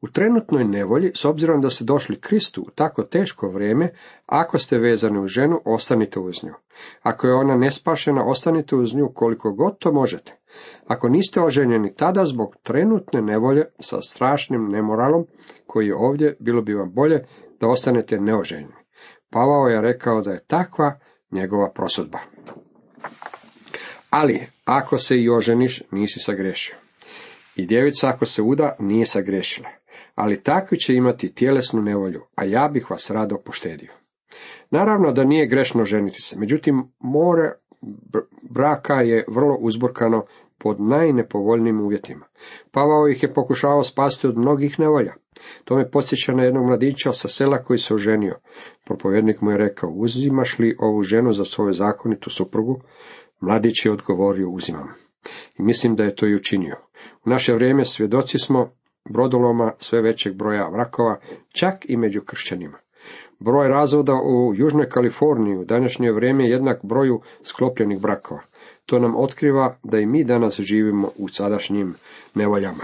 U 0.01 0.07
trenutnoj 0.07 0.63
nevolji, 0.63 1.11
s 1.15 1.25
obzirom 1.25 1.61
da 1.61 1.69
ste 1.69 1.83
došli 1.83 2.19
Kristu 2.19 2.61
u 2.61 2.71
tako 2.75 3.03
teško 3.03 3.49
vrijeme, 3.49 3.89
ako 4.25 4.57
ste 4.57 4.77
vezani 4.77 5.19
u 5.19 5.27
ženu, 5.27 5.61
ostanite 5.65 6.19
uz 6.19 6.43
nju. 6.43 6.53
Ako 7.01 7.27
je 7.27 7.33
ona 7.33 7.55
nespašena, 7.55 8.25
ostanite 8.25 8.75
uz 8.75 8.95
nju 8.95 9.11
koliko 9.13 9.51
god 9.51 9.77
to 9.79 9.91
možete. 9.91 10.35
Ako 10.85 11.09
niste 11.09 11.41
oženjeni 11.41 11.93
tada 11.95 12.25
zbog 12.25 12.55
trenutne 12.63 13.21
nevolje 13.21 13.65
sa 13.79 14.01
strašnim 14.01 14.67
nemoralom 14.67 15.25
koji 15.67 15.87
je 15.87 15.95
ovdje, 15.95 16.37
bilo 16.39 16.61
bi 16.61 16.73
vam 16.73 16.93
bolje 16.93 17.25
da 17.59 17.67
ostanete 17.67 18.19
neoženjeni. 18.19 18.73
Pavao 19.29 19.67
je 19.67 19.81
rekao 19.81 20.21
da 20.21 20.31
je 20.31 20.45
takva 20.47 20.99
njegova 21.31 21.71
prosudba. 21.71 22.19
Ali, 24.09 24.41
ako 24.65 24.97
se 24.97 25.17
i 25.17 25.29
oženiš, 25.29 25.83
nisi 25.91 26.19
sagrešio. 26.19 26.84
I 27.55 27.65
djevica 27.65 28.09
ako 28.09 28.25
se 28.25 28.41
uda, 28.41 28.75
nije 28.79 29.05
sagrešila. 29.05 29.69
Ali 30.15 30.43
takvi 30.43 30.77
će 30.77 30.93
imati 30.93 31.35
tjelesnu 31.35 31.81
nevolju, 31.81 32.21
a 32.35 32.43
ja 32.43 32.69
bih 32.73 32.91
vas 32.91 33.09
rado 33.09 33.37
poštedio. 33.45 33.91
Naravno 34.71 35.11
da 35.11 35.23
nije 35.23 35.47
grešno 35.47 35.85
ženiti 35.85 36.21
se, 36.21 36.39
međutim, 36.39 36.83
more 36.99 37.51
braka 38.49 38.93
je 38.93 39.25
vrlo 39.27 39.57
uzburkano 39.59 40.25
pod 40.57 40.81
najnepovoljnijim 40.81 41.81
uvjetima. 41.81 42.25
Pavao 42.71 43.07
ih 43.07 43.23
je 43.23 43.33
pokušavao 43.33 43.83
spasti 43.83 44.27
od 44.27 44.37
mnogih 44.37 44.79
nevolja. 44.79 45.13
To 45.63 45.75
me 45.75 45.91
podsjeća 45.91 46.33
na 46.33 46.43
jednog 46.43 46.65
mladića 46.65 47.11
sa 47.11 47.27
sela 47.27 47.63
koji 47.63 47.79
se 47.79 47.93
oženio. 47.93 48.35
Propovjednik 48.85 49.41
mu 49.41 49.51
je 49.51 49.57
rekao, 49.57 49.89
uzimaš 49.89 50.59
li 50.59 50.75
ovu 50.79 51.01
ženu 51.01 51.31
za 51.31 51.45
svoju 51.45 51.73
zakonitu 51.73 52.29
suprugu? 52.29 52.81
Mladić 53.39 53.85
je 53.85 53.91
odgovorio, 53.91 54.49
uzimam. 54.49 55.04
I 55.57 55.63
mislim 55.63 55.95
da 55.95 56.03
je 56.03 56.15
to 56.15 56.27
i 56.27 56.35
učinio. 56.35 56.75
U 57.25 57.29
naše 57.29 57.53
vrijeme 57.53 57.85
svjedoci 57.85 58.39
smo 58.39 58.69
brodoloma 59.09 59.71
sve 59.79 60.01
većeg 60.01 60.33
broja 60.33 60.69
vrakova, 60.69 61.19
čak 61.49 61.89
i 61.89 61.97
među 61.97 62.21
kršćanima. 62.21 62.77
Broj 63.39 63.67
razvoda 63.67 64.13
u 64.13 64.53
Južnoj 64.55 64.89
Kaliforniji 64.89 65.57
u 65.57 65.65
današnje 65.65 66.11
vrijeme 66.11 66.49
jednak 66.49 66.79
broju 66.83 67.21
sklopljenih 67.43 68.01
brakova. 68.01 68.41
To 68.85 68.99
nam 68.99 69.15
otkriva 69.15 69.77
da 69.83 69.99
i 69.99 70.05
mi 70.05 70.23
danas 70.23 70.59
živimo 70.59 71.11
u 71.17 71.27
sadašnjim 71.27 71.93
nevoljama. 72.35 72.83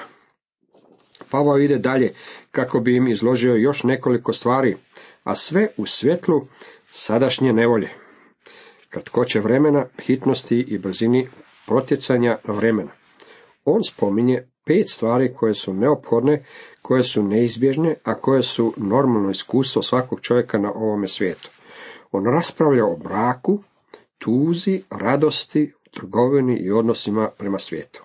Pavao 1.31 1.57
ide 1.57 1.77
dalje 1.77 2.13
kako 2.51 2.79
bi 2.79 2.95
im 2.95 3.07
izložio 3.07 3.55
još 3.55 3.83
nekoliko 3.83 4.33
stvari, 4.33 4.75
a 5.23 5.35
sve 5.35 5.67
u 5.77 5.85
svjetlu 5.85 6.41
sadašnje 6.85 7.53
nevolje. 7.53 7.89
Kratkoće 8.89 9.39
vremena, 9.39 9.85
hitnosti 10.01 10.65
i 10.67 10.77
brzini 10.77 11.27
protjecanja 11.67 12.37
vremena. 12.43 12.91
On 13.65 13.83
spominje 13.83 14.47
pet 14.65 14.89
stvari 14.89 15.33
koje 15.33 15.53
su 15.53 15.73
neophodne, 15.73 16.45
koje 16.81 17.03
su 17.03 17.23
neizbježne, 17.23 17.95
a 18.03 18.15
koje 18.15 18.41
su 18.41 18.73
normalno 18.77 19.29
iskustvo 19.29 19.81
svakog 19.81 20.21
čovjeka 20.21 20.57
na 20.57 20.71
ovome 20.73 21.07
svijetu. 21.07 21.49
On 22.11 22.25
raspravlja 22.25 22.85
o 22.85 22.95
braku, 22.95 23.59
tuzi, 24.17 24.83
radosti, 24.89 25.73
trgovini 25.91 26.55
i 26.55 26.71
odnosima 26.71 27.29
prema 27.37 27.59
svijetu. 27.59 28.03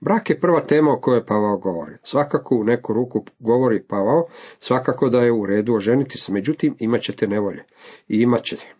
Brak 0.00 0.30
je 0.30 0.40
prva 0.40 0.60
tema 0.60 0.92
o 0.92 1.00
kojoj 1.00 1.26
Pavao 1.26 1.56
govori. 1.56 1.96
Svakako 2.02 2.56
u 2.56 2.64
neku 2.64 2.92
ruku 2.92 3.24
govori 3.38 3.82
Pavao, 3.82 4.26
svakako 4.60 5.08
da 5.08 5.18
je 5.18 5.32
u 5.32 5.46
redu 5.46 5.74
oženiti 5.74 6.18
se, 6.18 6.32
međutim 6.32 6.76
imat 6.78 7.02
ćete 7.02 7.26
nevolje. 7.26 7.64
I 8.08 8.16
imat 8.16 8.42
ćete. 8.42 8.74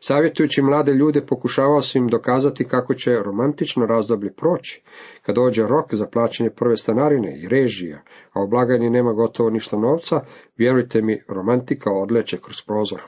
Savjetujući 0.00 0.62
mlade 0.62 0.92
ljude 0.92 1.26
pokušavao 1.26 1.82
se 1.82 1.98
im 1.98 2.08
dokazati 2.08 2.64
kako 2.64 2.94
će 2.94 3.22
romantično 3.24 3.86
razdoblje 3.86 4.32
proći, 4.32 4.82
kad 5.22 5.34
dođe 5.34 5.66
rok 5.66 5.94
za 5.94 6.06
plaćanje 6.06 6.50
prve 6.50 6.76
stanarine 6.76 7.40
i 7.42 7.48
režija, 7.48 8.02
a 8.32 8.42
u 8.42 8.48
blagajni 8.48 8.90
nema 8.90 9.12
gotovo 9.12 9.50
ništa 9.50 9.76
novca, 9.76 10.20
vjerujte 10.56 11.02
mi, 11.02 11.22
romantika 11.28 11.90
odleće 11.92 12.38
kroz 12.40 12.62
prozor. 12.66 13.02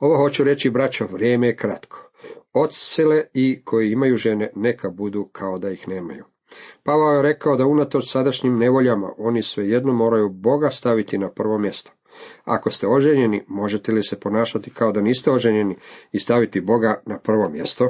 Ovo 0.00 0.16
hoću 0.16 0.44
reći, 0.44 0.70
braćo, 0.70 1.06
vrijeme 1.12 1.46
je 1.46 1.56
kratko. 1.56 2.10
Odsele 2.52 3.24
i 3.34 3.62
koji 3.64 3.90
imaju 3.90 4.16
žene, 4.16 4.50
neka 4.56 4.90
budu 4.90 5.28
kao 5.32 5.58
da 5.58 5.70
ih 5.70 5.88
nemaju. 5.88 6.24
Pavao 6.84 7.12
je 7.12 7.22
rekao 7.22 7.56
da 7.56 7.66
unatoč 7.66 8.10
sadašnjim 8.10 8.58
nevoljama 8.58 9.12
oni 9.18 9.42
svejedno 9.42 9.92
moraju 9.92 10.28
Boga 10.28 10.70
staviti 10.70 11.18
na 11.18 11.30
prvo 11.30 11.58
mjesto. 11.58 11.92
Ako 12.44 12.70
ste 12.70 12.86
oženjeni, 12.88 13.44
možete 13.48 13.92
li 13.92 14.02
se 14.02 14.20
ponašati 14.20 14.70
kao 14.70 14.92
da 14.92 15.00
niste 15.00 15.30
oženjeni 15.30 15.76
i 16.12 16.18
staviti 16.18 16.60
Boga 16.60 17.02
na 17.06 17.18
prvo 17.18 17.48
mjesto? 17.48 17.88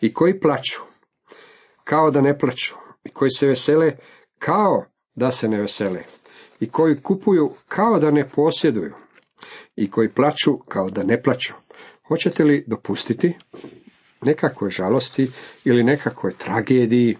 I 0.00 0.12
koji 0.12 0.40
plaću, 0.40 0.80
kao 1.84 2.10
da 2.10 2.20
ne 2.20 2.38
plaću, 2.38 2.74
i 3.04 3.10
koji 3.10 3.30
se 3.30 3.46
vesele, 3.46 3.92
kao 4.38 4.84
da 5.14 5.30
se 5.30 5.48
ne 5.48 5.60
vesele, 5.60 6.02
i 6.60 6.70
koji 6.70 7.02
kupuju, 7.02 7.50
kao 7.68 7.98
da 7.98 8.10
ne 8.10 8.28
posjeduju, 8.28 8.92
i 9.76 9.90
koji 9.90 10.08
plaću, 10.08 10.58
kao 10.68 10.90
da 10.90 11.02
ne 11.02 11.22
plaću. 11.22 11.54
Hoćete 12.08 12.44
li 12.44 12.64
dopustiti 12.66 13.36
nekakvoj 14.22 14.70
žalosti 14.70 15.30
ili 15.64 15.84
nekakvoj 15.84 16.32
tragediji 16.38 17.18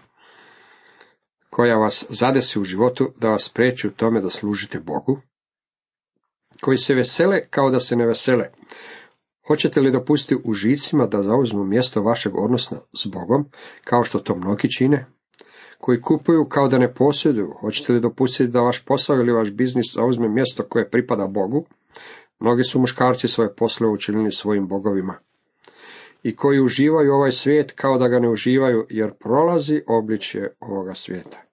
koja 1.49 1.75
vas 1.75 2.05
zadesi 2.09 2.59
u 2.59 2.63
životu 2.63 3.13
da 3.17 3.29
vas 3.29 3.49
preći 3.49 3.87
u 3.87 3.91
tome 3.91 4.21
da 4.21 4.29
služite 4.29 4.79
Bogu? 4.79 5.21
Koji 6.63 6.77
se 6.77 6.93
vesele 6.93 7.47
kao 7.49 7.69
da 7.69 7.79
se 7.79 7.95
ne 7.95 8.05
vesele. 8.07 8.49
Hoćete 9.47 9.79
li 9.79 9.91
dopustiti 9.91 10.41
u 10.45 10.53
žicima 10.53 11.07
da 11.07 11.23
zauzmu 11.23 11.63
mjesto 11.63 12.01
vašeg 12.01 12.35
odnosa 12.35 12.75
s 12.93 13.07
Bogom, 13.07 13.45
kao 13.83 14.03
što 14.03 14.19
to 14.19 14.35
mnogi 14.35 14.71
čine? 14.77 15.05
Koji 15.77 16.01
kupuju 16.01 16.45
kao 16.49 16.67
da 16.67 16.77
ne 16.77 16.93
posjeduju, 16.93 17.53
hoćete 17.61 17.93
li 17.93 18.01
dopustiti 18.01 18.51
da 18.51 18.61
vaš 18.61 18.85
posao 18.85 19.15
ili 19.15 19.31
vaš 19.31 19.51
biznis 19.51 19.85
zauzme 19.95 20.29
mjesto 20.29 20.63
koje 20.69 20.89
pripada 20.89 21.27
Bogu? 21.27 21.65
Mnogi 22.39 22.63
su 22.63 22.79
muškarci 22.79 23.27
svoje 23.27 23.55
poslove 23.55 23.93
učinili 23.93 24.31
svojim 24.31 24.67
bogovima. 24.67 25.15
I 26.23 26.35
koji 26.35 26.61
uživaju 26.61 27.13
ovaj 27.13 27.31
svijet 27.31 27.71
kao 27.75 27.97
da 27.97 28.07
ga 28.07 28.19
ne 28.19 28.29
uživaju, 28.29 28.85
jer 28.89 29.13
prolazi 29.13 29.81
obličje 29.87 30.55
ovoga 30.59 30.93
svijeta. 30.93 31.52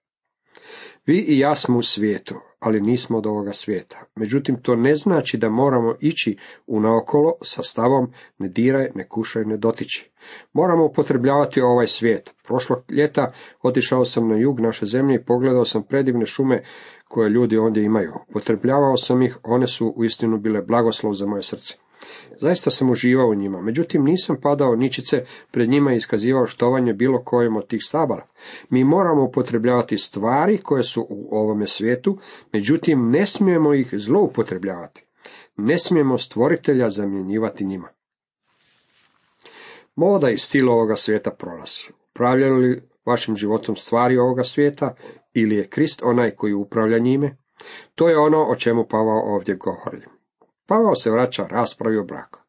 Vi 1.11 1.17
i 1.17 1.39
ja 1.39 1.55
smo 1.55 1.77
u 1.77 1.81
svijetu, 1.81 2.35
ali 2.59 2.81
nismo 2.81 3.17
od 3.17 3.25
ovoga 3.25 3.51
svijeta. 3.51 4.03
Međutim, 4.15 4.61
to 4.61 4.75
ne 4.75 4.95
znači 4.95 5.37
da 5.37 5.49
moramo 5.49 5.95
ići 5.99 6.37
u 6.67 6.79
naokolo 6.79 7.33
sa 7.41 7.63
stavom 7.63 8.11
ne 8.37 8.49
diraj, 8.49 8.89
ne 8.95 9.07
kušaj, 9.07 9.45
ne 9.45 9.57
dotiči. 9.57 10.11
Moramo 10.53 10.85
upotrebljavati 10.85 11.61
ovaj 11.61 11.87
svijet. 11.87 12.33
Prošlog 12.43 12.79
ljeta 12.89 13.33
otišao 13.61 14.05
sam 14.05 14.29
na 14.29 14.37
jug 14.37 14.59
naše 14.59 14.85
zemlje 14.85 15.15
i 15.15 15.23
pogledao 15.25 15.65
sam 15.65 15.83
predivne 15.83 16.25
šume 16.25 16.63
koje 17.07 17.29
ljudi 17.29 17.57
ondje 17.57 17.83
imaju. 17.83 18.13
Potrebljavao 18.33 18.97
sam 18.97 19.21
ih, 19.21 19.37
one 19.43 19.67
su 19.67 19.93
uistinu 19.95 20.37
bile 20.37 20.61
blagoslov 20.61 21.13
za 21.13 21.25
moje 21.25 21.43
srce. 21.43 21.77
Zaista 22.41 22.71
sam 22.71 22.89
uživao 22.89 23.27
u 23.27 23.35
njima, 23.35 23.61
međutim 23.61 24.03
nisam 24.03 24.37
padao 24.41 24.75
ničice 24.75 25.25
pred 25.51 25.69
njima 25.69 25.93
i 25.93 25.95
iskazivao 25.95 26.47
štovanje 26.47 26.93
bilo 26.93 27.23
kojem 27.23 27.57
od 27.57 27.67
tih 27.67 27.79
stabala. 27.83 28.27
Mi 28.69 28.83
moramo 28.83 29.23
upotrebljavati 29.23 29.97
stvari 29.97 30.57
koje 30.57 30.83
su 30.83 31.07
u 31.09 31.37
ovome 31.37 31.67
svijetu, 31.67 32.17
međutim 32.53 33.09
ne 33.09 33.25
smijemo 33.25 33.73
ih 33.73 33.89
zloupotrebljavati. 33.93 35.05
Ne 35.57 35.77
smijemo 35.77 36.17
stvoritelja 36.17 36.89
zamjenjivati 36.89 37.65
njima. 37.65 37.87
Moda 39.95 40.29
i 40.29 40.37
stil 40.37 40.69
ovoga 40.69 40.95
svijeta 40.95 41.31
prolazi. 41.31 41.81
Upravljaju 42.11 42.55
li 42.55 42.81
vašim 43.05 43.35
životom 43.35 43.75
stvari 43.75 44.17
ovoga 44.17 44.43
svijeta 44.43 44.95
ili 45.33 45.55
je 45.55 45.67
Krist 45.67 46.01
onaj 46.03 46.31
koji 46.31 46.53
upravlja 46.53 46.99
njime? 46.99 47.37
To 47.95 48.09
je 48.09 48.17
ono 48.17 48.43
o 48.43 48.55
čemu 48.55 48.85
Pavao 48.89 49.35
ovdje 49.35 49.55
govori. 49.55 50.20
Pavao 50.71 50.95
se 50.95 51.11
vraća 51.11 51.47
raspravi 51.49 51.97
o 51.97 52.03
braku. 52.03 52.39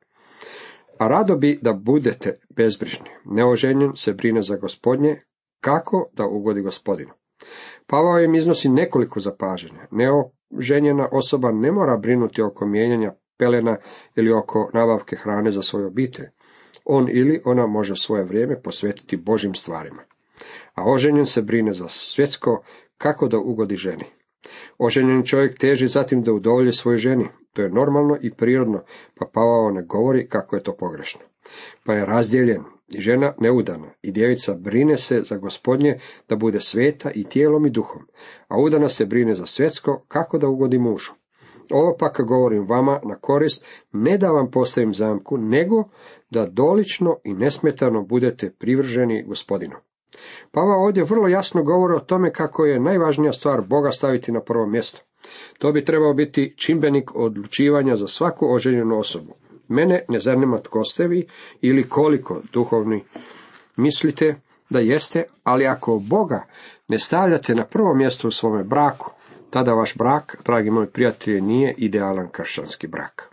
A 0.99 1.09
rado 1.09 1.37
bi 1.37 1.59
da 1.63 1.73
budete 1.73 2.39
bezbrižni. 2.57 3.11
Neoženjen 3.25 3.95
se 3.95 4.13
brine 4.13 4.43
za 4.43 4.57
gospodnje, 4.57 5.23
kako 5.61 6.11
da 6.13 6.27
ugodi 6.27 6.61
gospodinu. 6.61 7.11
Pavao 7.87 8.21
im 8.21 8.35
iznosi 8.35 8.69
nekoliko 8.69 9.21
zapaženja. 9.21 9.87
Neoženjena 9.91 11.09
osoba 11.13 11.53
ne 11.53 11.73
mora 11.73 11.97
brinuti 11.97 12.43
oko 12.43 12.67
mijenjanja 12.67 13.15
pelena 13.39 13.77
ili 14.17 14.33
oko 14.33 14.71
nabavke 14.75 15.17
hrane 15.17 15.51
za 15.51 15.63
svoju 15.63 15.87
obitelj. 15.87 16.27
On 16.85 17.09
ili 17.11 17.43
ona 17.45 17.67
može 17.67 17.95
svoje 17.95 18.25
vrijeme 18.25 18.63
posvetiti 18.63 19.17
Božim 19.17 19.55
stvarima. 19.55 20.03
A 20.75 20.91
oženjen 20.91 21.27
se 21.27 21.43
brine 21.43 21.73
za 21.73 21.89
svjetsko, 21.89 22.63
kako 22.99 23.29
da 23.29 23.39
ugodi 23.39 23.77
ženi. 23.77 24.05
Oženjeni 24.79 25.27
čovjek 25.27 25.59
teži 25.59 25.87
zatim 25.87 26.23
da 26.23 26.33
udovolji 26.33 26.73
svojoj 26.73 26.99
ženi. 26.99 27.29
To 27.53 27.63
je 27.63 27.71
normalno 27.71 28.17
i 28.21 28.31
prirodno, 28.31 28.83
pa 29.19 29.27
Pavao 29.33 29.71
ne 29.71 29.83
govori 29.83 30.29
kako 30.29 30.57
je 30.57 30.63
to 30.63 30.77
pogrešno. 30.77 31.21
Pa 31.85 31.95
je 31.95 32.07
razdjeljen 32.07 32.63
i 32.89 33.01
žena 33.01 33.35
neudana 33.41 33.91
i 34.03 34.13
djevica 34.13 34.55
brine 34.55 34.97
se 34.97 35.23
za 35.29 35.37
gospodnje 35.37 35.99
da 36.29 36.37
bude 36.37 36.61
sveta 36.61 37.11
i 37.15 37.25
tijelom 37.25 37.67
i 37.67 37.71
duhom, 37.71 38.03
a 38.49 38.61
udana 38.61 38.89
se 38.89 39.07
brine 39.07 39.35
za 39.35 39.47
svjetsko 39.47 40.05
kako 40.09 40.39
da 40.39 40.49
ugodi 40.49 40.79
mužu. 40.79 41.13
Ovo 41.71 41.97
pak 41.99 42.21
govorim 42.27 42.67
vama 42.69 43.01
na 43.05 43.15
korist, 43.15 43.65
ne 43.93 44.19
da 44.19 44.31
vam 44.31 44.51
postavim 44.51 44.95
zamku, 44.95 45.37
nego 45.37 45.85
da 46.31 46.47
dolično 46.47 47.17
i 47.25 47.35
nesmetano 47.35 48.03
budete 48.03 48.51
privrženi 48.59 49.25
gospodinu. 49.27 49.77
Pava 50.51 50.77
ovdje 50.77 51.05
vrlo 51.05 51.29
jasno 51.29 51.63
govori 51.63 51.95
o 51.95 52.01
tome 52.01 52.33
kako 52.33 52.65
je 52.65 52.81
najvažnija 52.81 53.33
stvar 53.33 53.61
Boga 53.61 53.91
staviti 53.91 54.33
na 54.33 54.41
prvo 54.41 54.67
mjesto. 54.67 55.01
To 55.59 55.73
bi 55.73 55.85
trebao 55.85 56.15
biti 56.15 56.55
čimbenik 56.57 57.15
odlučivanja 57.15 57.97
za 57.97 58.07
svaku 58.07 58.55
oženjenu 58.55 58.99
osobu. 58.99 59.35
Mene 59.69 60.05
ne 60.09 60.19
zanima 60.19 60.59
tko 60.59 60.85
ste 60.85 61.07
vi 61.07 61.27
ili 61.61 61.89
koliko 61.89 62.41
duhovni 62.53 63.05
mislite 63.77 64.35
da 64.71 64.79
jeste, 64.79 65.25
ali 65.45 65.67
ako 65.67 65.99
Boga 65.99 66.45
ne 66.89 66.99
stavljate 66.99 67.55
na 67.55 67.65
prvo 67.65 67.95
mjesto 67.95 68.29
u 68.29 68.31
svome 68.31 68.65
braku, 68.65 69.11
tada 69.51 69.73
vaš 69.73 69.97
brak, 69.97 70.37
dragi 70.45 70.71
moji 70.71 70.87
prijatelji, 70.87 71.41
nije 71.41 71.75
idealan 71.77 72.29
kršćanski 72.29 72.87
brak. 72.87 73.32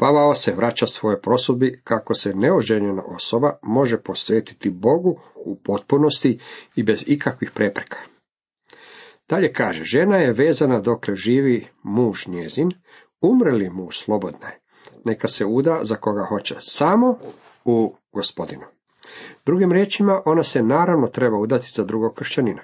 Pavao 0.00 0.34
se 0.34 0.52
vraća 0.52 0.86
svoje 0.86 1.20
prosudbi 1.20 1.80
kako 1.84 2.14
se 2.14 2.34
neoženjena 2.34 3.02
osoba 3.06 3.58
može 3.62 3.98
posvetiti 4.02 4.70
Bogu 4.70 5.20
u 5.34 5.56
potpunosti 5.56 6.38
i 6.76 6.82
bez 6.82 7.04
ikakvih 7.06 7.50
prepreka. 7.54 7.96
Dalje 9.28 9.52
kaže, 9.52 9.84
žena 9.84 10.16
je 10.16 10.32
vezana 10.32 10.80
dokle 10.80 11.16
živi 11.16 11.66
muž 11.82 12.26
njezin, 12.26 12.70
umreli 13.20 13.70
muž 13.70 13.96
slobodna 13.96 14.48
je. 14.48 14.58
Neka 15.04 15.28
se 15.28 15.46
uda 15.46 15.80
za 15.82 15.96
koga 15.96 16.24
hoće, 16.28 16.56
samo 16.58 17.18
u 17.64 17.94
gospodinu. 18.12 18.64
Drugim 19.46 19.72
riječima, 19.72 20.22
ona 20.24 20.42
se 20.42 20.62
naravno 20.62 21.06
treba 21.06 21.38
udati 21.38 21.72
za 21.72 21.84
drugog 21.84 22.14
kršćanina. 22.14 22.62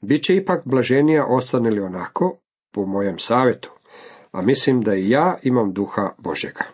Biće 0.00 0.36
ipak 0.36 0.62
blaženija 0.64 1.26
ostane 1.26 1.70
li 1.70 1.80
onako, 1.80 2.36
po 2.72 2.86
mojem 2.86 3.18
savjetu, 3.18 3.70
a 4.32 4.42
mislim 4.42 4.80
da 4.80 4.94
i 4.94 5.10
ja 5.10 5.38
imam 5.42 5.72
duha 5.72 6.10
Božega. 6.18 6.64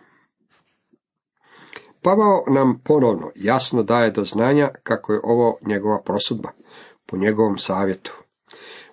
Pavao 2.03 2.45
nam 2.47 2.81
ponovno 2.85 3.31
jasno 3.35 3.83
daje 3.83 4.11
do 4.11 4.25
znanja 4.25 4.69
kako 4.83 5.13
je 5.13 5.21
ovo 5.23 5.59
njegova 5.67 6.03
prosudba, 6.05 6.51
po 7.07 7.17
njegovom 7.17 7.59
savjetu. 7.59 8.13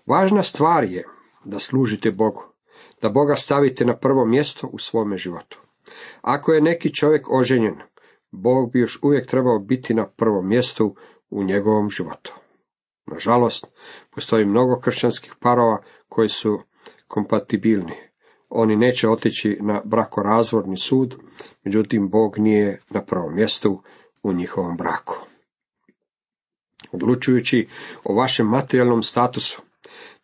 Važna 0.06 0.44
stvar 0.44 0.84
je 0.84 1.08
da 1.44 1.60
služite 1.60 2.12
Bogu, 2.12 2.44
da 3.02 3.10
Boga 3.10 3.36
stavite 3.36 3.86
na 3.86 3.98
prvo 3.98 4.26
mjesto 4.26 4.68
u 4.68 4.78
svome 4.78 5.18
životu. 5.18 5.60
Ako 6.22 6.54
je 6.54 6.62
neki 6.62 6.94
čovjek 6.94 7.28
oženjen, 7.32 7.76
Bog 8.32 8.72
bi 8.72 8.80
još 8.80 9.00
uvijek 9.04 9.28
trebao 9.28 9.60
biti 9.60 9.94
na 9.94 10.08
prvom 10.08 10.48
mjestu 10.48 10.96
u 11.30 11.44
njegovom 11.44 11.90
životu. 11.90 12.34
Nažalost, 13.06 13.68
postoji 14.12 14.46
mnogo 14.46 14.80
kršćanskih 14.80 15.36
parova 15.40 15.84
koji 16.10 16.30
su 16.30 16.60
kompatibilni. 17.08 18.13
Oni 18.56 18.76
neće 18.76 19.10
otići 19.10 19.58
na 19.62 19.82
brakorazvodni 19.86 20.78
sud, 20.78 21.16
međutim 21.64 22.10
Bog 22.10 22.38
nije 22.38 22.80
na 22.90 23.02
prvom 23.02 23.36
mjestu 23.36 23.82
u 24.24 24.34
njihovom 24.34 24.78
braku. 24.78 25.16
Odlučujući 26.92 27.68
o 28.04 28.14
vašem 28.14 28.48
materijalnom 28.48 29.04
statusu, 29.04 29.62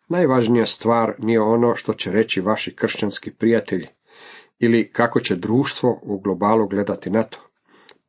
najvažnija 0.08 0.66
stvar 0.66 1.14
nije 1.18 1.40
ono 1.40 1.74
što 1.74 1.92
će 1.92 2.10
reći 2.10 2.40
vaši 2.40 2.74
kršćanski 2.76 3.30
prijatelji 3.30 3.86
ili 4.58 4.90
kako 4.92 5.20
će 5.20 5.36
društvo 5.36 6.00
u 6.02 6.20
globalu 6.20 6.68
gledati 6.68 7.10
na 7.10 7.22
to. 7.22 7.38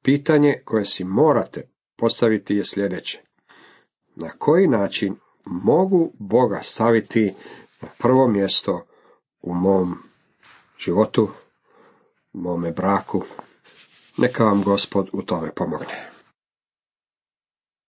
Pitanje 0.03 0.61
koje 0.65 0.85
si 0.85 1.03
morate 1.03 1.69
postaviti 1.97 2.55
je 2.55 2.63
sljedeće. 2.65 3.21
Na 4.15 4.29
koji 4.29 4.67
način 4.67 5.15
mogu 5.45 6.11
Boga 6.19 6.59
staviti 6.63 7.33
na 7.81 7.87
prvo 7.97 8.27
mjesto 8.27 8.85
u 9.41 9.53
mom 9.53 10.10
životu, 10.81 11.29
mome 12.33 12.71
braku? 12.71 13.23
Neka 14.17 14.43
vam 14.43 14.63
gospod 14.63 15.09
u 15.13 15.21
tome 15.21 15.51
pomogne. 15.51 16.20